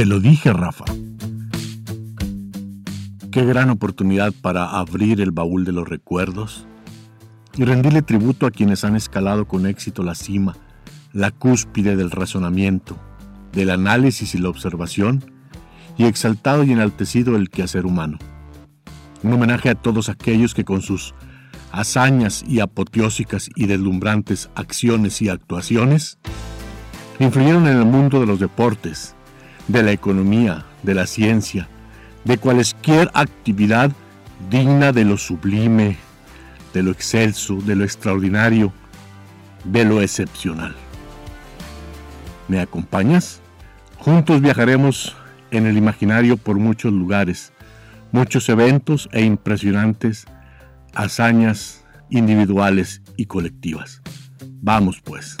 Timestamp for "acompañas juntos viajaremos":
42.60-45.16